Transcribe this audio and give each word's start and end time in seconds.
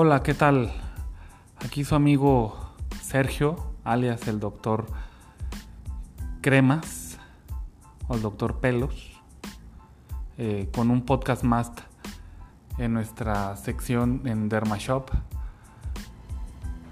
Hola, 0.00 0.22
¿qué 0.22 0.32
tal? 0.32 0.70
Aquí 1.58 1.82
su 1.82 1.96
amigo 1.96 2.56
Sergio, 3.02 3.56
alias 3.82 4.28
el 4.28 4.38
doctor 4.38 4.86
Cremas 6.40 7.18
o 8.06 8.14
el 8.14 8.22
doctor 8.22 8.60
Pelos, 8.60 9.20
eh, 10.36 10.70
con 10.72 10.92
un 10.92 11.02
podcast 11.02 11.42
más 11.42 11.72
en 12.78 12.94
nuestra 12.94 13.56
sección 13.56 14.22
en 14.24 14.48
Dermashop, 14.48 15.10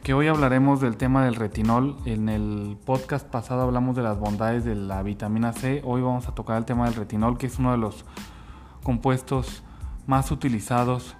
que 0.02 0.12
hoy 0.12 0.26
hablaremos 0.26 0.80
del 0.80 0.96
tema 0.96 1.24
del 1.24 1.36
retinol. 1.36 1.96
En 2.06 2.28
el 2.28 2.76
podcast 2.84 3.28
pasado 3.28 3.62
hablamos 3.62 3.94
de 3.94 4.02
las 4.02 4.18
bondades 4.18 4.64
de 4.64 4.74
la 4.74 5.04
vitamina 5.04 5.52
C, 5.52 5.80
hoy 5.84 6.02
vamos 6.02 6.26
a 6.26 6.34
tocar 6.34 6.58
el 6.58 6.64
tema 6.64 6.86
del 6.86 6.96
retinol, 6.96 7.38
que 7.38 7.46
es 7.46 7.60
uno 7.60 7.70
de 7.70 7.78
los 7.78 8.04
compuestos 8.82 9.62
más 10.08 10.32
utilizados 10.32 11.16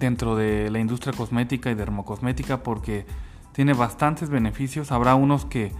dentro 0.00 0.34
de 0.34 0.70
la 0.70 0.80
industria 0.80 1.12
cosmética 1.12 1.70
y 1.70 1.74
dermocosmética 1.74 2.62
porque 2.62 3.06
tiene 3.52 3.74
bastantes 3.74 4.30
beneficios. 4.30 4.90
Habrá 4.90 5.14
unos 5.14 5.44
que 5.44 5.72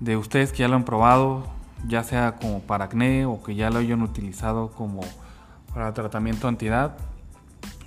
de 0.00 0.16
ustedes 0.16 0.52
que 0.52 0.58
ya 0.58 0.68
lo 0.68 0.74
han 0.76 0.84
probado, 0.84 1.46
ya 1.86 2.02
sea 2.02 2.36
como 2.36 2.60
para 2.60 2.86
acné 2.86 3.24
o 3.24 3.42
que 3.42 3.54
ya 3.54 3.70
lo 3.70 3.78
hayan 3.78 4.02
utilizado 4.02 4.72
como 4.72 5.00
para 5.72 5.94
tratamiento 5.94 6.48
antiedad, 6.48 6.96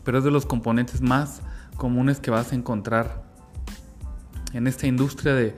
pero 0.03 0.20
es 0.20 0.23
de 0.23 0.31
los 0.31 0.45
componentes 0.45 1.02
más 1.02 1.41
comunes 1.76 2.20
que 2.20 2.31
vas 2.31 2.52
a 2.52 2.55
encontrar 2.55 3.23
en 4.53 4.66
esta 4.66 4.88
industria 4.88 5.34
de, 5.34 5.55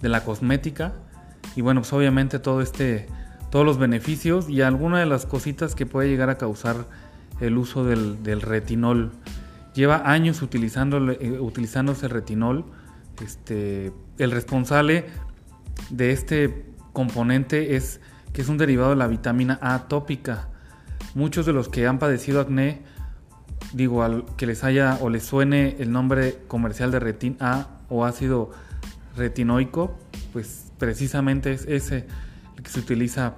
la 0.00 0.22
cosmética. 0.22 0.92
Y 1.56 1.62
bueno, 1.62 1.80
pues 1.80 1.92
obviamente 1.94 2.38
todo 2.38 2.60
este, 2.60 3.08
todos 3.50 3.64
los 3.64 3.78
beneficios 3.78 4.50
y 4.50 4.60
algunas 4.60 5.00
de 5.00 5.06
las 5.06 5.24
cositas 5.24 5.74
que 5.74 5.86
puede 5.86 6.10
llegar 6.10 6.28
a 6.28 6.36
causar 6.36 6.84
el 7.40 7.56
uso 7.58 7.84
del, 7.84 8.40
retinol. 8.40 9.12
Lleva 9.74 10.10
años 10.10 10.42
utilizando, 10.42 11.10
eh, 11.12 11.38
utilizándose 11.40 12.06
el 12.06 12.12
retinol. 12.12 12.64
Este, 13.22 13.92
el 14.18 14.30
responsable 14.30 15.06
de 15.90 16.12
este 16.12 16.66
componente 16.92 17.76
es 17.76 18.00
que 18.32 18.42
es 18.42 18.48
un 18.48 18.58
derivado 18.58 18.90
de 18.90 18.96
la 18.96 19.06
vitamina 19.06 19.58
A 19.62 19.88
tópica. 19.88 20.48
Muchos 21.14 21.46
de 21.46 21.52
los 21.52 21.68
que 21.68 21.86
han 21.86 21.98
padecido 21.98 22.40
acné, 22.40 22.82
digo, 23.72 24.02
al 24.02 24.24
que 24.36 24.46
les 24.46 24.64
haya 24.64 24.98
o 25.00 25.08
les 25.08 25.24
suene 25.24 25.76
el 25.78 25.92
nombre 25.92 26.38
comercial 26.48 26.90
de 26.90 26.98
retin 27.00 27.36
A 27.40 27.68
o 27.88 28.04
ácido 28.04 28.50
retinoico, 29.16 29.96
pues 30.32 30.72
precisamente 30.78 31.52
es 31.52 31.66
ese 31.66 32.06
el 32.56 32.62
que 32.62 32.70
se 32.70 32.80
utiliza 32.80 33.36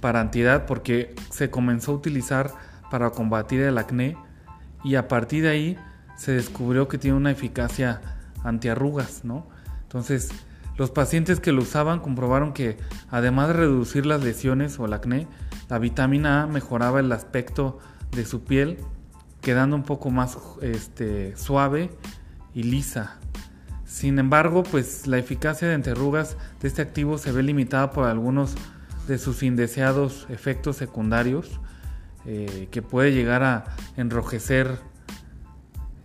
para 0.00 0.20
antiedad 0.20 0.66
porque 0.66 1.14
se 1.30 1.50
comenzó 1.50 1.92
a 1.92 1.94
utilizar 1.96 2.52
para 2.90 3.10
combatir 3.10 3.60
el 3.60 3.78
acné 3.78 4.16
y 4.84 4.94
a 4.94 5.08
partir 5.08 5.44
de 5.44 5.50
ahí 5.50 5.78
se 6.16 6.32
descubrió 6.32 6.88
que 6.88 6.98
tiene 6.98 7.16
una 7.16 7.30
eficacia 7.30 8.00
antiarrugas, 8.44 9.24
¿no? 9.24 9.46
Entonces, 9.82 10.30
los 10.76 10.90
pacientes 10.90 11.40
que 11.40 11.52
lo 11.52 11.62
usaban 11.62 12.00
comprobaron 12.00 12.52
que 12.52 12.76
además 13.10 13.48
de 13.48 13.54
reducir 13.54 14.06
las 14.06 14.22
lesiones 14.22 14.78
o 14.78 14.86
el 14.86 14.92
acné, 14.92 15.26
la 15.68 15.78
vitamina 15.78 16.42
A 16.42 16.46
mejoraba 16.46 17.00
el 17.00 17.10
aspecto 17.12 17.78
de 18.12 18.24
su 18.24 18.44
piel, 18.44 18.78
quedando 19.40 19.76
un 19.76 19.84
poco 19.84 20.10
más 20.10 20.38
este, 20.60 21.36
suave 21.36 21.90
y 22.54 22.64
lisa. 22.64 23.16
Sin 23.84 24.18
embargo, 24.18 24.64
pues 24.64 25.06
la 25.06 25.18
eficacia 25.18 25.68
de 25.68 25.74
antiarrugas 25.74 26.36
de 26.60 26.68
este 26.68 26.82
activo 26.82 27.18
se 27.18 27.32
ve 27.32 27.42
limitada 27.42 27.90
por 27.92 28.04
algunos 28.04 28.54
de 29.06 29.18
sus 29.18 29.42
indeseados 29.42 30.26
efectos 30.28 30.76
secundarios, 30.76 31.60
eh, 32.26 32.66
que 32.72 32.82
puede 32.82 33.12
llegar 33.12 33.44
a 33.44 33.76
enrojecer 33.96 34.78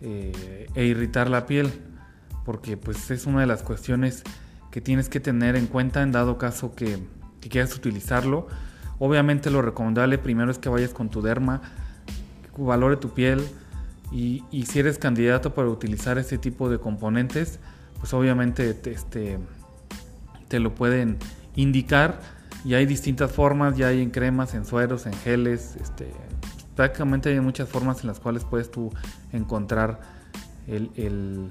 eh, 0.02 0.68
e 0.76 0.86
irritar 0.86 1.30
la 1.30 1.48
piel, 1.48 1.72
porque 2.46 2.78
pues 2.78 3.10
es 3.10 3.26
una 3.26 3.42
de 3.42 3.48
las 3.48 3.64
cuestiones 3.64 4.24
que 4.70 4.82
tienes 4.82 5.10
que 5.10 5.20
tener 5.20 5.56
en 5.56 5.66
cuenta 5.66 6.04
en 6.04 6.12
dado 6.12 6.38
caso 6.38 6.76
que, 6.76 7.00
quieras 7.50 7.76
utilizarlo. 7.76 8.48
Obviamente 9.00 9.50
lo 9.50 9.64
recomendable 9.64 10.20
primero 10.20 10.52
es 10.52 10.60
que 10.60 10.70
vayas 10.70 10.92
con 10.92 11.10
tu 11.10 11.24
derma, 11.24 11.62
valore 12.56 12.98
tu 12.98 13.16
piel 13.16 13.44
y, 14.12 14.44
si 14.68 14.78
eres 14.78 15.00
candidato 15.00 15.56
para 15.56 15.70
utilizar 15.70 16.20
este 16.20 16.38
tipo 16.38 16.70
de 16.70 16.80
componentes, 16.80 17.60
pues 18.00 18.14
obviamente 18.14 18.76
te, 18.76 18.92
este, 18.92 19.40
te 20.50 20.60
lo 20.60 20.76
pueden 20.76 21.18
indicar 21.56 22.20
y 22.64 22.76
hay 22.76 22.86
distintas 22.86 23.32
formas, 23.32 23.76
ya 23.76 23.88
hay 23.88 24.02
en 24.02 24.12
cremas, 24.12 24.54
en 24.54 24.66
sueros, 24.66 25.06
en 25.06 25.14
geles, 25.14 25.76
este, 25.82 26.12
prácticamente 26.76 27.30
hay 27.30 27.40
muchas 27.40 27.68
formas 27.68 28.02
en 28.02 28.08
las 28.08 28.20
cuales 28.20 28.46
puedes 28.46 28.70
tú 28.70 28.92
encontrar 29.32 30.00
el, 30.68 31.50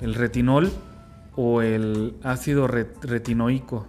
retinol 0.00 0.70
o 1.36 1.62
el 1.62 2.16
ácido 2.22 2.66
retinoico. 2.66 3.86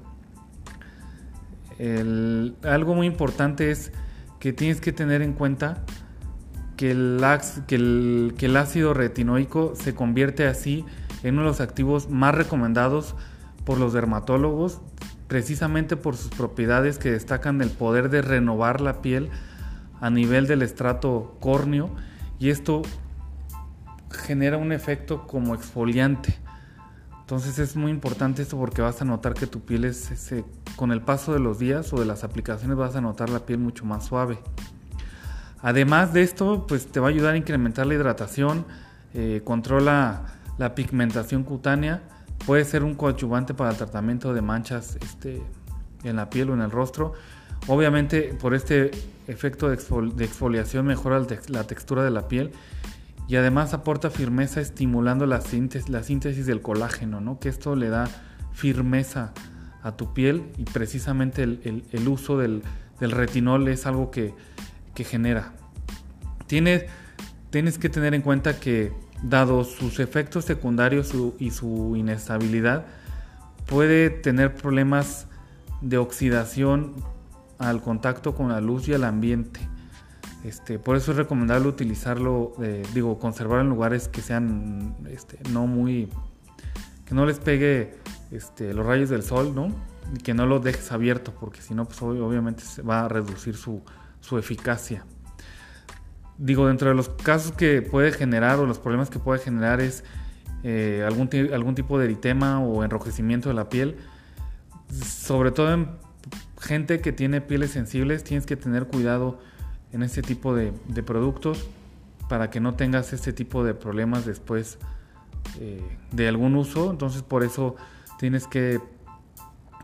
algo 2.64 2.96
muy 2.96 3.08
importante 3.08 3.72
es 3.72 3.92
que 4.40 4.54
tienes 4.54 4.82
que 4.82 4.92
tener 4.92 5.22
en 5.22 5.34
cuenta 5.34 5.84
que 6.76 6.92
el, 6.92 8.34
que 8.38 8.46
el 8.48 8.58
ácido 8.58 8.96
retinoico 8.96 9.74
se 9.76 9.94
convierte 9.94 10.48
así 10.48 10.84
en 11.22 11.36
uno 11.36 11.44
de 11.44 11.48
los 11.50 11.62
activos 11.62 12.10
más 12.10 12.34
recomendados 12.34 13.16
por 13.66 13.78
los 13.78 13.94
dermatólogos 13.94 14.82
precisamente 15.32 15.96
por 15.96 16.18
sus 16.18 16.28
propiedades 16.28 16.98
que 16.98 17.10
destacan 17.10 17.62
el 17.62 17.70
poder 17.70 18.10
de 18.10 18.22
renovar 18.22 18.82
la 18.82 19.02
piel 19.02 19.30
a 20.02 20.10
nivel 20.10 20.46
del 20.46 20.62
estrato 20.62 21.38
córneo 21.40 21.90
y 22.38 22.50
esto 22.50 22.82
genera 24.12 24.58
un 24.58 24.74
efecto 24.74 25.26
como 25.28 25.56
exfoliante. 25.56 26.38
Entonces 27.22 27.60
es 27.60 27.78
muy 27.78 27.92
importante 27.92 28.42
esto 28.42 28.58
porque 28.58 28.82
vas 28.82 29.02
a 29.02 29.06
notar 29.06 29.34
que 29.34 29.48
tu 29.48 29.62
piel 29.62 29.86
es, 29.86 30.12
con 30.76 30.92
el 30.92 31.02
paso 31.02 31.32
de 31.32 31.40
los 31.40 31.60
días 31.60 31.94
o 31.94 32.00
de 32.02 32.06
las 32.06 32.26
aplicaciones 32.26 32.76
vas 32.76 32.98
a 32.98 33.00
notar 33.00 33.30
la 33.30 33.46
piel 33.46 33.60
mucho 33.60 33.86
más 33.86 34.06
suave. 34.06 34.38
Además 35.62 36.12
de 36.12 36.24
esto, 36.24 36.68
pues 36.68 36.88
te 36.88 37.00
va 37.00 37.08
a 37.08 37.10
ayudar 37.10 37.36
a 37.36 37.38
incrementar 37.38 37.88
la 37.88 37.94
hidratación, 37.94 38.66
eh, 39.14 39.40
controla 39.46 40.24
la 40.58 40.76
pigmentación 40.76 41.46
cutánea 41.46 42.02
Puede 42.46 42.66
ser 42.66 42.84
un 42.84 42.96
coadyuvante 42.96 43.54
para 43.54 43.72
el 43.72 43.78
tratamiento 43.78 44.34
de 44.34 44.42
manchas 44.42 44.98
este, 45.02 45.42
en 46.04 46.16
la 46.16 46.30
piel 46.30 46.50
o 46.50 46.54
en 46.54 46.62
el 46.62 46.72
rostro. 46.72 47.14
Obviamente 47.68 48.36
por 48.40 48.56
este 48.56 48.92
efecto 49.28 49.70
de, 49.70 49.76
exfoliación 50.26 50.86
mejora 50.86 51.26
la 51.48 51.64
textura 51.66 52.04
de 52.04 52.10
la 52.10 52.28
piel 52.28 52.52
y 53.28 53.36
además 53.36 53.74
aporta 53.74 54.10
firmeza 54.10 54.60
estimulando 54.60 55.26
la 55.26 55.42
síntesis, 55.42 56.46
del 56.46 56.62
colágeno, 56.62 57.22
¿no? 57.22 57.40
que 57.40 57.50
esto 57.50 57.76
le 57.76 57.90
da 57.90 58.10
firmeza 58.52 59.34
a 59.84 59.96
tu 59.96 60.14
piel 60.14 60.44
y 60.58 60.64
precisamente 60.64 61.44
el, 61.44 62.08
uso 62.08 62.38
del, 62.38 62.64
retinol 63.00 63.68
es 63.68 63.86
algo 63.86 64.12
que, 64.12 64.34
genera. 64.96 65.54
Tienes 66.48 66.90
que 67.80 67.90
tener 67.90 68.14
en 68.14 68.22
cuenta 68.22 68.60
que 68.60 68.92
dado 69.24 69.64
sus 69.64 70.00
efectos 70.00 70.46
secundarios 70.46 71.14
y 71.40 71.52
su 71.52 71.96
inestabilidad, 71.96 72.86
puede 73.68 74.10
tener 74.10 74.56
problemas 74.56 75.28
de 75.82 75.98
oxidación 75.98 76.94
al 77.60 77.82
contacto 77.82 78.34
con 78.36 78.50
la 78.50 78.62
luz 78.62 78.88
y 78.88 78.94
el 78.94 79.04
ambiente. 79.04 79.60
Este, 80.44 80.80
por 80.80 80.96
eso 80.96 81.12
es 81.12 81.18
recomendable 81.18 81.68
utilizarlo, 81.68 82.54
eh, 82.62 82.84
digo, 82.96 83.20
conservarlo 83.20 83.62
en 83.62 83.70
lugares 83.70 84.08
que 84.08 84.22
sean 84.22 84.96
este, 85.08 85.38
no 85.52 85.68
muy, 85.68 86.10
que 87.06 87.14
no 87.14 87.26
les 87.28 87.38
pegue 87.38 87.96
este, 88.32 88.74
los 88.74 88.86
rayos 88.86 89.10
del 89.10 89.22
sol, 89.22 89.54
¿no? 89.54 89.68
Y 90.16 90.18
que 90.20 90.34
no 90.34 90.48
lo 90.48 90.60
dejes 90.60 90.92
abierto, 90.92 91.32
porque 91.40 91.62
si 91.62 91.76
no, 91.76 91.86
pues 91.86 92.02
obviamente 92.02 92.64
va 92.82 93.06
a 93.06 93.08
reducir 93.08 93.56
su, 93.56 93.84
su 94.20 94.40
eficacia 94.40 95.06
digo, 96.42 96.68
dentro 96.68 96.90
de 96.90 96.96
los 96.96 97.10
casos 97.10 97.52
que 97.52 97.84
puede 97.84 98.12
generar 98.12 98.60
o 98.60 98.66
los 98.66 98.80
problemas 98.80 99.12
que 99.12 99.20
puede 99.20 99.40
generar 99.40 99.80
es 99.80 100.04
eh, 100.64 101.04
algún, 101.06 101.30
algún 101.54 101.76
tipo 101.76 102.00
de 102.00 102.06
eritema 102.06 102.60
o 102.60 102.84
enrojecimiento 102.84 103.50
de 103.50 103.56
la 103.56 103.70
piel. 103.70 103.98
Sobre 104.92 105.52
todo 105.52 105.72
en 105.72 105.90
gente 106.60 107.00
que 107.00 107.12
tiene 107.12 107.42
pieles 107.42 107.72
sensibles, 107.72 108.24
tienes 108.24 108.48
que 108.48 108.56
tener 108.56 108.88
cuidado 108.88 109.40
en 109.94 110.02
este 110.02 110.24
tipo 110.24 110.56
de, 110.56 110.72
productos 111.06 111.68
para 112.28 112.50
que 112.50 112.60
no 112.60 112.74
tengas 112.74 113.14
este 113.14 113.34
tipo 113.34 113.64
de 113.64 113.76
problemas 113.76 114.26
después 114.26 114.80
eh, 115.60 115.80
de 116.12 116.28
algún 116.28 116.56
uso. 116.56 116.90
Entonces 116.90 117.22
por 117.22 117.44
eso 117.44 117.76
tienes 118.18 118.48
que 118.48 118.80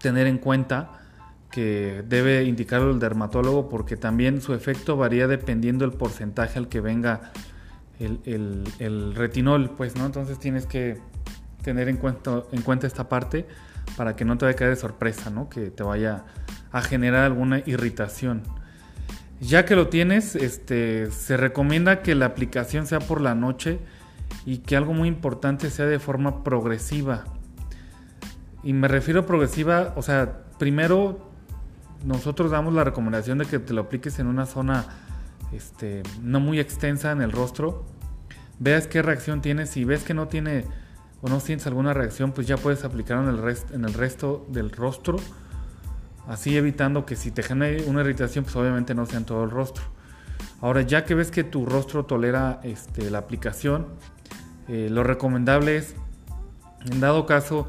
tener 0.01 0.25
en 0.25 0.39
cuenta 0.39 1.06
que 1.51 2.03
debe 2.07 2.43
indicarlo 2.43 2.91
el 2.91 2.99
dermatólogo 2.99 3.69
porque 3.69 3.97
también 3.97 4.41
su 4.41 4.53
efecto 4.53 4.97
varía 4.97 5.27
dependiendo 5.27 5.87
del 5.87 5.97
porcentaje 5.97 6.59
al 6.59 6.67
que 6.67 6.81
venga 6.81 7.31
el, 7.99 9.13
retinol, 9.15 9.71
pues, 9.71 9.95
¿no? 9.95 10.05
Entonces 10.05 10.39
tienes 10.39 10.65
que 10.65 10.99
tener 11.63 11.89
en 11.89 11.97
cuenta, 11.97 12.43
en 12.51 12.61
cuenta 12.61 12.87
esta 12.87 13.09
parte 13.09 13.47
para 13.95 14.15
que 14.15 14.25
no 14.25 14.37
te 14.37 14.45
vaya 14.45 14.55
a 14.55 14.57
caer 14.57 14.69
de 14.71 14.75
sorpresa, 14.75 15.29
¿no? 15.29 15.49
Que 15.49 15.71
te 15.71 15.83
vaya 15.83 16.25
a 16.71 16.81
generar 16.81 17.23
alguna 17.23 17.59
irritación. 17.65 18.43
Ya 19.39 19.65
que 19.65 19.75
lo 19.75 19.87
tienes, 19.87 20.35
este, 20.35 21.11
se 21.11 21.37
recomienda 21.37 22.01
que 22.01 22.15
la 22.15 22.25
aplicación 22.25 22.87
sea 22.87 22.99
por 22.99 23.21
la 23.21 23.35
noche 23.35 23.79
y 24.45 24.59
que 24.59 24.75
algo 24.75 24.93
muy 24.93 25.07
importante 25.07 25.69
sea 25.69 25.85
de 25.85 25.99
forma 25.99 26.43
progresiva. 26.43 27.25
Y 28.63 28.73
me 28.73 28.87
refiero 28.87 29.21
a 29.21 29.25
progresiva, 29.25 29.93
o 29.95 30.01
sea, 30.01 30.43
primero 30.57 31.29
nosotros 32.05 32.51
damos 32.51 32.73
la 32.73 32.83
recomendación 32.83 33.37
de 33.37 33.45
que 33.45 33.59
te 33.59 33.73
lo 33.73 33.81
apliques 33.81 34.19
en 34.19 34.27
una 34.27 34.45
zona 34.45 34.85
este, 35.51 36.03
no 36.21 36.39
muy 36.39 36.59
extensa 36.59 37.11
en 37.11 37.21
el 37.21 37.31
rostro. 37.31 37.85
Veas 38.59 38.87
qué 38.87 39.01
reacción 39.01 39.41
tienes. 39.41 39.69
Si 39.69 39.85
ves 39.85 40.03
que 40.03 40.13
no 40.13 40.27
tiene 40.27 40.65
o 41.21 41.29
no 41.29 41.39
sientes 41.39 41.67
alguna 41.67 41.93
reacción, 41.93 42.31
pues 42.31 42.47
ya 42.47 42.57
puedes 42.57 42.83
aplicar 42.83 43.23
en 43.23 43.29
el, 43.29 43.57
en 43.73 43.85
el 43.85 43.93
resto 43.93 44.45
del 44.49 44.71
rostro. 44.71 45.17
Así 46.27 46.57
evitando 46.57 47.05
que 47.05 47.15
si 47.15 47.31
te 47.31 47.43
genere 47.43 47.85
una 47.85 48.01
irritación, 48.01 48.43
pues 48.43 48.55
obviamente 48.55 48.93
no 48.93 49.05
sea 49.05 49.17
en 49.17 49.25
todo 49.25 49.43
el 49.43 49.49
rostro. 49.49 49.83
Ahora, 50.61 50.81
ya 50.81 51.05
que 51.05 51.15
ves 51.15 51.31
que 51.31 51.43
tu 51.43 51.65
rostro 51.65 52.05
tolera 52.05 52.59
este, 52.63 53.09
la 53.09 53.19
aplicación, 53.19 53.87
eh, 54.67 54.89
lo 54.89 55.03
recomendable 55.03 55.77
es, 55.77 55.95
en 56.89 56.99
dado 56.99 57.25
caso 57.25 57.67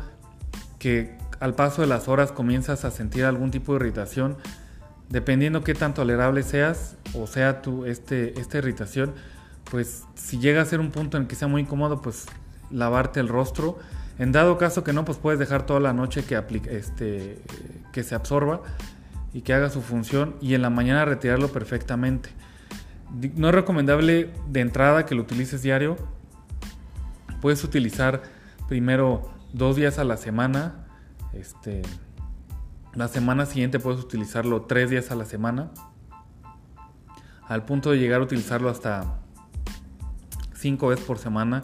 que 0.78 1.17
al 1.40 1.54
paso 1.54 1.82
de 1.82 1.88
las 1.88 2.08
horas 2.08 2.32
comienzas 2.32 2.84
a 2.84 2.90
sentir 2.90 3.24
algún 3.24 3.50
tipo 3.50 3.72
de 3.72 3.80
irritación, 3.80 4.36
dependiendo 5.08 5.62
qué 5.62 5.74
tan 5.74 5.94
tolerable 5.94 6.42
seas 6.42 6.96
o 7.14 7.26
sea 7.26 7.62
tu, 7.62 7.86
este, 7.86 8.38
esta 8.40 8.58
irritación, 8.58 9.14
pues 9.70 10.04
si 10.14 10.38
llega 10.38 10.62
a 10.62 10.64
ser 10.64 10.80
un 10.80 10.90
punto 10.90 11.16
en 11.16 11.26
que 11.26 11.36
sea 11.36 11.48
muy 11.48 11.62
incómodo, 11.62 12.00
pues 12.00 12.26
lavarte 12.70 13.20
el 13.20 13.28
rostro. 13.28 13.78
En 14.18 14.32
dado 14.32 14.58
caso 14.58 14.82
que 14.82 14.92
no, 14.92 15.04
pues 15.04 15.18
puedes 15.18 15.38
dejar 15.38 15.64
toda 15.64 15.80
la 15.80 15.92
noche 15.92 16.24
que, 16.24 16.42
este, 16.70 17.38
que 17.92 18.02
se 18.02 18.14
absorba 18.14 18.62
y 19.32 19.42
que 19.42 19.52
haga 19.52 19.70
su 19.70 19.82
función 19.82 20.34
y 20.40 20.54
en 20.54 20.62
la 20.62 20.70
mañana 20.70 21.04
retirarlo 21.04 21.48
perfectamente. 21.48 22.30
No 23.36 23.48
es 23.48 23.54
recomendable 23.54 24.30
de 24.48 24.60
entrada 24.60 25.06
que 25.06 25.14
lo 25.14 25.22
utilices 25.22 25.62
diario. 25.62 25.96
Puedes 27.40 27.62
utilizar 27.62 28.22
primero 28.68 29.30
dos 29.52 29.76
días 29.76 29.98
a 29.98 30.04
la 30.04 30.16
semana. 30.16 30.87
Este, 31.32 31.82
la 32.94 33.08
semana 33.08 33.46
siguiente 33.46 33.78
puedes 33.78 34.00
utilizarlo 34.00 34.62
tres 34.62 34.90
días 34.90 35.10
a 35.10 35.14
la 35.14 35.24
semana. 35.24 35.70
Al 37.46 37.64
punto 37.64 37.90
de 37.90 37.98
llegar 37.98 38.20
a 38.20 38.24
utilizarlo 38.24 38.68
hasta 38.68 39.20
cinco 40.54 40.88
veces 40.88 41.04
por 41.04 41.18
semana 41.18 41.62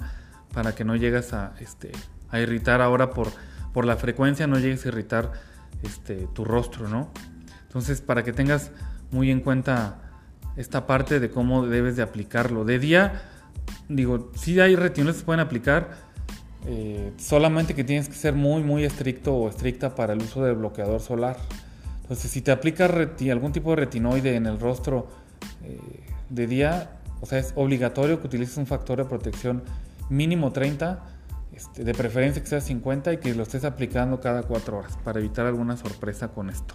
para 0.53 0.75
que 0.75 0.85
no 0.85 0.97
llegues 0.97 1.33
a, 1.33 1.55
este, 1.61 1.93
a 2.31 2.41
irritar 2.41 2.81
ahora 2.81 3.11
por, 3.11 3.29
por 3.73 3.85
la 3.85 3.97
frecuencia, 3.97 4.47
no 4.47 4.59
llegues 4.59 4.85
a 4.85 4.89
irritar 4.89 5.33
este, 5.83 6.29
tu 6.33 6.45
rostro, 6.45 6.89
¿no? 6.89 7.11
Entonces, 7.67 8.01
para 8.01 8.23
que 8.23 8.33
tengas 8.33 8.71
muy 9.11 9.31
en 9.31 9.41
cuenta 9.41 10.01
esta 10.57 10.87
parte 10.87 11.21
de 11.21 11.31
cómo 11.31 11.67
debes 11.67 11.97
de 11.97 12.03
aplicarlo. 12.03 12.65
De 12.65 12.79
día, 12.79 13.23
digo, 13.89 14.31
si 14.37 14.59
hay 14.61 14.77
retinoles 14.77 15.17
que 15.17 15.21
se 15.21 15.27
pueden 15.27 15.41
aplicar, 15.41 15.97
eh, 16.67 17.13
solamente 17.19 17.75
que 17.75 17.85
tienes 17.85 18.09
que 18.09 18.15
ser 18.15 18.35
muy, 18.35 18.63
muy 18.63 18.85
estricto 18.85 19.35
o 19.35 19.49
estricta 19.49 19.95
para 19.95 20.15
el 20.15 20.23
uso 20.23 20.43
del 20.43 20.57
bloqueador 20.57 21.01
solar. 21.01 21.37
Entonces, 22.03 22.31
si 22.31 22.41
te 22.41 22.53
aplicas 22.53 22.91
algún 23.31 23.53
tipo 23.53 23.71
de 23.71 23.77
retinoide 23.77 24.37
en 24.37 24.47
el 24.47 24.59
rostro 24.59 25.09
eh, 25.63 25.79
de 26.31 26.47
día, 26.47 26.91
o 27.21 27.27
sea, 27.27 27.39
es 27.39 27.53
obligatorio 27.55 28.21
que 28.21 28.27
utilices 28.27 28.57
un 28.57 28.67
factor 28.67 28.99
de 28.99 29.05
protección 29.05 29.63
mínimo 30.09 30.53
30, 30.53 31.03
este, 31.55 31.85
de 31.85 31.95
preferencia 31.95 32.43
que 32.43 32.49
sea 32.49 32.61
50 32.61 33.13
y 33.13 33.17
que 33.19 33.35
lo 33.35 33.43
estés 33.43 33.65
aplicando 33.65 34.21
cada 34.21 34.43
4 34.43 34.79
horas 34.79 34.99
para 35.05 35.21
evitar 35.21 35.47
alguna 35.47 35.77
sorpresa 35.77 36.29
con 36.29 36.49
esto. 36.49 36.75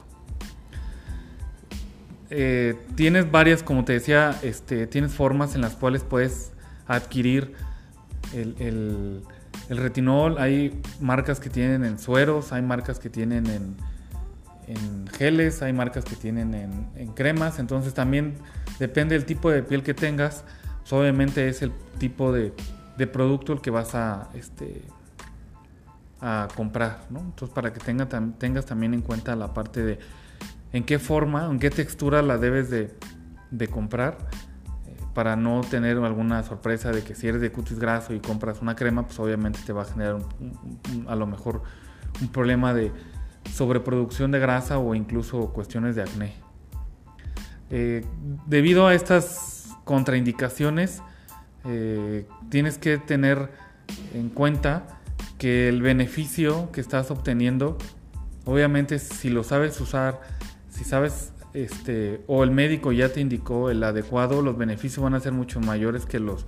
Eh, 2.29 2.75
tienes 2.95 3.31
varias, 3.31 3.63
como 3.63 3.85
te 3.85 3.93
decía, 3.93 4.37
este, 4.43 4.85
tienes 4.85 5.13
formas 5.13 5.55
en 5.55 5.61
las 5.61 5.73
cuales 5.73 6.03
puedes 6.03 6.51
adquirir 6.87 7.53
el 8.33 8.55
el 8.59 9.23
retinol 9.77 10.37
hay 10.39 10.81
marcas 10.99 11.39
que 11.39 11.49
tienen 11.49 11.85
en 11.85 11.99
sueros, 11.99 12.51
hay 12.51 12.61
marcas 12.61 12.99
que 12.99 13.09
tienen 13.09 13.45
en, 13.45 13.75
geles, 15.17 15.61
hay 15.63 15.73
marcas 15.73 16.05
que 16.05 16.15
tienen 16.15 16.53
en, 16.53 17.07
cremas, 17.13 17.59
entonces 17.59 17.93
también 17.93 18.35
depende 18.79 19.15
del 19.15 19.25
tipo 19.25 19.49
de 19.49 19.63
piel 19.63 19.81
que 19.83 19.93
tengas, 19.93 20.43
pues 20.81 20.93
obviamente 20.93 21.47
es 21.49 21.61
el 21.61 21.71
tipo 21.97 22.31
de, 22.31 22.53
producto 23.11 23.53
el 23.53 23.61
que 23.61 23.71
vas 23.71 23.95
a, 23.95 24.29
este, 24.35 24.83
a 26.21 26.47
comprar, 26.55 27.01
Entonces 27.09 27.49
para 27.49 27.73
que 27.73 27.79
tenga, 27.79 28.07
tengas 28.37 28.65
también 28.65 28.93
en 28.93 29.01
cuenta 29.01 29.35
la 29.35 29.53
parte 29.53 29.83
de 29.83 29.99
en 30.71 30.83
qué 30.83 30.99
forma, 30.99 31.45
en 31.45 31.59
qué 31.59 31.71
textura 31.71 32.21
la 32.21 32.37
debes 32.37 32.69
de, 32.69 32.93
de 33.51 33.67
comprar 33.67 34.17
para 35.19 35.35
no 35.35 35.59
tener 35.69 35.97
alguna 35.97 36.43
sorpresa 36.43 36.93
de 36.93 37.03
que 37.03 37.13
si 37.13 37.27
eres 37.27 37.41
de 37.41 37.51
cutis 37.51 37.77
graso 37.77 38.13
y 38.13 38.21
compras 38.21 38.61
una 38.61 38.77
crema, 38.77 39.05
pues 39.05 39.19
obviamente 39.19 39.59
te 39.65 39.73
va 39.73 39.81
a 39.81 39.85
generar 39.85 40.19
a 41.09 41.15
lo 41.17 41.27
mejor 41.27 41.61
un 42.21 42.29
problema 42.29 42.73
de 42.73 42.93
sobreproducción 43.53 44.31
de 44.31 44.39
grasa 44.39 44.77
o 44.77 44.95
incluso 44.95 45.49
cuestiones 45.51 45.97
de 45.97 46.03
acné. 46.03 46.35
Eh, 47.69 48.05
debido 48.45 48.87
a 48.87 48.93
estas 48.93 49.75
contraindicaciones, 49.83 51.03
eh, 51.65 52.25
tienes 52.47 52.77
que 52.77 52.97
tener 52.97 53.51
en 54.13 54.29
cuenta 54.29 55.01
que 55.37 55.67
el 55.67 55.81
beneficio 55.81 56.71
que 56.71 56.79
estás 56.79 57.11
obteniendo, 57.11 57.77
obviamente 58.45 58.99
si 58.99 59.29
lo 59.29 59.43
sabes 59.43 59.81
usar, 59.81 60.21
si 60.69 60.85
sabes 60.85 61.33
este, 61.53 62.21
o 62.27 62.43
el 62.43 62.51
médico 62.51 62.91
ya 62.91 63.09
te 63.09 63.21
indicó 63.21 63.69
el 63.69 63.83
adecuado, 63.83 64.41
los 64.41 64.57
beneficios 64.57 65.03
van 65.03 65.15
a 65.15 65.19
ser 65.19 65.33
mucho 65.33 65.59
mayores 65.59 66.05
que 66.05 66.19
los 66.19 66.45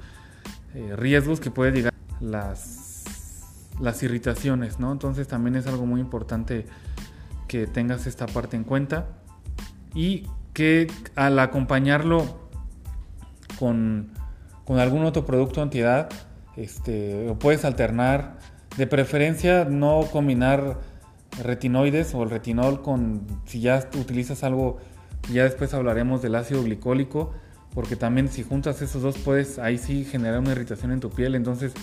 eh, 0.75 0.95
riesgos 0.95 1.39
que 1.39 1.51
puede 1.51 1.71
llegar 1.71 1.94
las, 2.19 3.74
las 3.80 4.03
irritaciones, 4.03 4.80
¿no? 4.80 4.92
Entonces 4.92 5.27
también 5.27 5.56
es 5.56 5.68
algo 5.68 5.86
muy 5.86 6.01
importante 6.01 6.65
que 7.48 7.68
tengas 7.68 8.07
esta 8.07 8.27
parte 8.27 8.56
en 8.56 8.63
cuenta 8.63 9.07
y 9.94 10.27
que 10.53 10.88
al 11.15 11.39
acompañarlo 11.39 12.50
con, 13.59 14.12
con 14.65 14.80
algún 14.80 15.04
otro 15.04 15.25
producto 15.25 15.62
antiedad, 15.62 16.09
este, 16.56 17.25
lo 17.25 17.39
puedes 17.39 17.65
alternar, 17.65 18.39
de 18.77 18.88
preferencia 18.88 19.65
no 19.65 20.07
combinar 20.12 20.80
retinoides 21.44 22.13
o 22.13 22.24
el 22.24 22.30
retinol 22.30 22.81
con 22.81 23.25
si 23.45 23.62
ya 23.62 23.89
utilizas 23.95 24.44
algo 24.44 24.80
ya 25.31 25.44
después 25.44 25.73
hablaremos 25.73 26.21
del 26.21 26.35
ácido 26.35 26.63
glicólico, 26.63 27.33
porque 27.73 27.95
también 27.95 28.30
si 28.30 28.44
juntas 28.44 28.81
esos 28.81 29.01
dos 29.01 29.18
puedes 29.18 29.59
ahí 29.59 29.78
sí 29.78 30.04
generar 30.04 30.40
una 30.40 30.51
irritación 30.51 30.92
en 30.92 30.99
tu 30.99 31.09
piel. 31.09 31.35
Entonces 31.35 31.73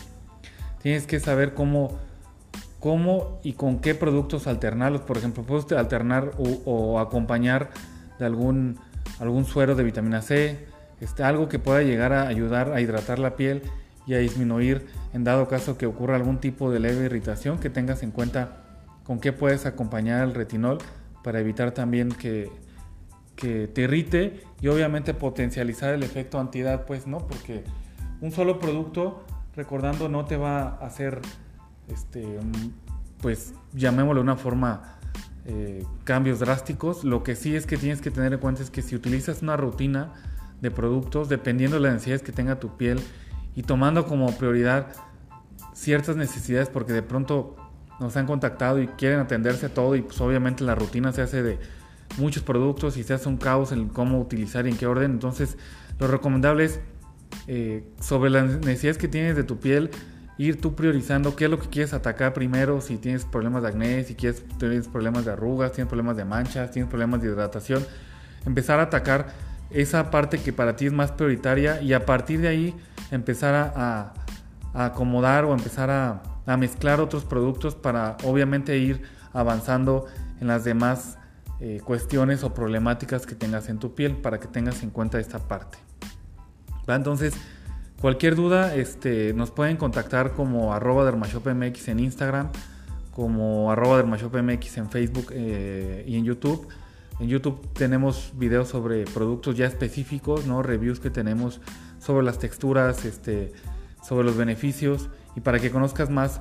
tienes 0.82 1.06
que 1.06 1.20
saber 1.20 1.54
cómo, 1.54 1.98
cómo 2.80 3.40
y 3.42 3.54
con 3.54 3.80
qué 3.80 3.94
productos 3.94 4.46
alternarlos. 4.46 5.02
Por 5.02 5.16
ejemplo, 5.16 5.44
puedes 5.44 5.70
alternar 5.72 6.32
o, 6.38 6.98
acompañar 7.00 7.70
de 8.18 8.26
algún, 8.26 8.78
algún 9.18 9.44
suero 9.44 9.74
de 9.74 9.82
vitamina 9.82 10.20
C, 10.20 10.66
este, 11.00 11.22
algo 11.22 11.48
que 11.48 11.58
pueda 11.58 11.82
llegar 11.82 12.12
a 12.12 12.28
ayudar 12.28 12.72
a 12.72 12.80
hidratar 12.80 13.18
la 13.18 13.36
piel 13.36 13.62
y 14.06 14.14
a 14.14 14.18
disminuir 14.18 14.86
en 15.12 15.22
dado 15.22 15.48
caso 15.48 15.78
que 15.78 15.86
ocurra 15.86 16.16
algún 16.16 16.38
tipo 16.38 16.70
de 16.70 16.80
leve 16.80 17.04
irritación, 17.04 17.58
que 17.58 17.70
tengas 17.70 18.02
en 18.02 18.10
cuenta 18.10 18.64
con 19.04 19.20
qué 19.20 19.32
puedes 19.32 19.64
acompañar 19.64 20.26
el 20.26 20.34
retinol 20.34 20.78
para 21.22 21.40
evitar 21.40 21.72
también 21.72 22.10
que 22.10 22.50
que 23.38 23.68
te 23.68 23.82
irrite 23.82 24.42
y 24.60 24.66
obviamente 24.66 25.14
potencializar 25.14 25.94
el 25.94 26.02
efecto 26.02 26.40
antiedad, 26.40 26.84
pues 26.86 27.06
no, 27.06 27.18
porque 27.18 27.62
un 28.20 28.32
solo 28.32 28.58
producto, 28.58 29.24
recordando, 29.54 30.08
no 30.08 30.24
te 30.24 30.36
va 30.36 30.62
a 30.62 30.86
hacer, 30.86 31.20
este, 31.86 32.26
pues 33.22 33.54
llamémoslo 33.72 34.20
de 34.20 34.22
una 34.24 34.36
forma, 34.36 34.98
eh, 35.46 35.84
cambios 36.02 36.40
drásticos. 36.40 37.04
Lo 37.04 37.22
que 37.22 37.36
sí 37.36 37.54
es 37.54 37.64
que 37.64 37.76
tienes 37.76 38.00
que 38.00 38.10
tener 38.10 38.32
en 38.32 38.40
cuenta 38.40 38.62
es 38.62 38.70
que 38.70 38.82
si 38.82 38.96
utilizas 38.96 39.40
una 39.40 39.56
rutina 39.56 40.12
de 40.60 40.72
productos, 40.72 41.28
dependiendo 41.28 41.76
de 41.76 41.84
las 41.84 41.92
necesidades 41.92 42.22
que 42.22 42.32
tenga 42.32 42.58
tu 42.58 42.76
piel 42.76 43.00
y 43.54 43.62
tomando 43.62 44.06
como 44.06 44.36
prioridad 44.36 44.88
ciertas 45.74 46.16
necesidades, 46.16 46.68
porque 46.68 46.92
de 46.92 47.02
pronto 47.02 47.54
nos 48.00 48.16
han 48.16 48.26
contactado 48.26 48.82
y 48.82 48.88
quieren 48.88 49.20
atenderse 49.20 49.66
a 49.66 49.74
todo 49.74 49.94
y 49.94 50.02
pues 50.02 50.20
obviamente 50.20 50.64
la 50.64 50.74
rutina 50.74 51.12
se 51.12 51.22
hace 51.22 51.42
de 51.42 51.58
muchos 52.18 52.42
productos 52.42 52.96
y 52.96 53.04
se 53.04 53.14
hace 53.14 53.28
un 53.28 53.36
caos 53.36 53.72
en 53.72 53.88
cómo 53.88 54.20
utilizar 54.20 54.66
y 54.66 54.70
en 54.70 54.76
qué 54.76 54.86
orden. 54.86 55.10
Entonces, 55.12 55.56
lo 55.98 56.06
recomendable 56.06 56.64
es 56.64 56.80
eh, 57.46 57.84
sobre 58.00 58.30
las 58.30 58.44
necesidades 58.44 58.98
que 58.98 59.08
tienes 59.08 59.36
de 59.36 59.44
tu 59.44 59.58
piel, 59.58 59.90
ir 60.38 60.60
tú 60.60 60.74
priorizando 60.74 61.34
qué 61.34 61.44
es 61.44 61.50
lo 61.50 61.58
que 61.58 61.68
quieres 61.68 61.92
atacar 61.92 62.32
primero, 62.32 62.80
si 62.80 62.96
tienes 62.96 63.24
problemas 63.24 63.62
de 63.62 63.68
acné, 63.68 64.04
si 64.04 64.14
quieres, 64.14 64.44
tienes 64.58 64.88
problemas 64.88 65.24
de 65.24 65.32
arrugas, 65.32 65.72
tienes 65.72 65.88
problemas 65.88 66.16
de 66.16 66.24
manchas, 66.24 66.70
tienes 66.70 66.88
problemas 66.88 67.20
de 67.20 67.28
hidratación, 67.28 67.84
empezar 68.46 68.80
a 68.80 68.84
atacar 68.84 69.28
esa 69.70 70.10
parte 70.10 70.38
que 70.38 70.52
para 70.52 70.76
ti 70.76 70.86
es 70.86 70.92
más 70.92 71.12
prioritaria 71.12 71.82
y 71.82 71.92
a 71.92 72.06
partir 72.06 72.40
de 72.40 72.48
ahí 72.48 72.74
empezar 73.10 73.54
a, 73.54 74.14
acomodar 74.74 75.44
o 75.44 75.54
empezar 75.54 75.90
a, 75.90 76.22
a, 76.46 76.56
mezclar 76.56 77.00
otros 77.00 77.24
productos 77.24 77.74
para 77.74 78.16
obviamente 78.22 78.78
ir 78.78 79.02
avanzando 79.32 80.06
en 80.40 80.46
las 80.46 80.62
demás 80.62 81.17
eh, 81.60 81.80
cuestiones 81.84 82.44
o 82.44 82.54
problemáticas 82.54 83.26
que 83.26 83.34
tengas 83.34 83.68
en 83.68 83.78
tu 83.78 83.94
piel 83.94 84.16
para 84.16 84.38
que 84.38 84.46
tengas 84.46 84.82
en 84.82 84.90
cuenta 84.90 85.18
esta 85.18 85.38
parte. 85.38 85.78
Entonces, 86.86 87.34
cualquier 88.00 88.34
duda 88.34 88.74
este, 88.74 89.34
nos 89.34 89.50
pueden 89.50 89.76
contactar 89.76 90.32
como 90.32 90.72
arroba 90.72 91.04
dermashopmx 91.04 91.88
en 91.88 92.00
Instagram, 92.00 92.50
como 93.10 93.70
arroba 93.70 93.96
dermashopmx 93.96 94.78
en 94.78 94.88
Facebook 94.88 95.26
eh, 95.32 96.04
y 96.06 96.16
en 96.16 96.24
YouTube. 96.24 96.68
En 97.20 97.28
YouTube 97.28 97.68
tenemos 97.72 98.32
videos 98.36 98.68
sobre 98.68 99.04
productos 99.04 99.56
ya 99.56 99.66
específicos, 99.66 100.46
¿no? 100.46 100.62
reviews 100.62 101.00
que 101.00 101.10
tenemos 101.10 101.60
sobre 101.98 102.24
las 102.24 102.38
texturas, 102.38 103.04
este, 103.04 103.52
sobre 104.02 104.24
los 104.24 104.36
beneficios 104.36 105.10
y 105.34 105.40
para 105.40 105.58
que 105.58 105.70
conozcas 105.70 106.10
más 106.10 106.40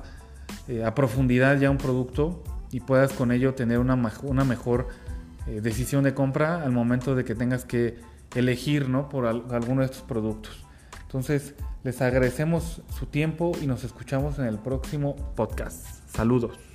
eh, 0.68 0.84
a 0.84 0.94
profundidad 0.94 1.58
ya 1.58 1.70
un 1.70 1.78
producto 1.78 2.44
y 2.70 2.80
puedas 2.80 3.12
con 3.12 3.32
ello 3.32 3.54
tener 3.54 3.80
una, 3.80 3.94
una 4.22 4.44
mejor 4.44 4.88
eh, 5.48 5.60
decisión 5.60 6.04
de 6.04 6.14
compra 6.14 6.62
al 6.62 6.72
momento 6.72 7.14
de 7.14 7.24
que 7.24 7.34
tengas 7.34 7.64
que 7.64 7.96
elegir 8.34 8.88
¿no? 8.88 9.08
por 9.08 9.26
alguno 9.26 9.80
de 9.80 9.86
estos 9.86 10.02
productos. 10.02 10.64
Entonces, 11.02 11.54
les 11.84 12.02
agradecemos 12.02 12.82
su 12.98 13.06
tiempo 13.06 13.52
y 13.62 13.66
nos 13.66 13.84
escuchamos 13.84 14.38
en 14.38 14.44
el 14.44 14.58
próximo 14.58 15.16
podcast. 15.34 15.86
Saludos. 16.10 16.67